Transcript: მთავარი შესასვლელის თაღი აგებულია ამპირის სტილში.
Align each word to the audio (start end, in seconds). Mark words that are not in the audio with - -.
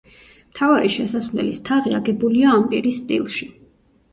მთავარი 0.53 0.89
შესასვლელის 0.93 1.61
თაღი 1.67 1.93
აგებულია 1.99 2.55
ამპირის 2.61 2.99
სტილში. 3.03 3.53